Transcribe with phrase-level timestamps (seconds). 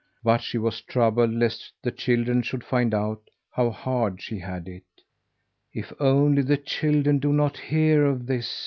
[0.23, 4.81] But she was troubled lest the children should find out how hard she had it.
[5.75, 8.51] "If only the children do not hear of this!